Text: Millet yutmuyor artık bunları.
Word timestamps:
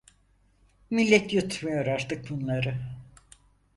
Millet 0.89 1.33
yutmuyor 1.33 1.85
artık 1.87 2.29
bunları. 2.29 2.77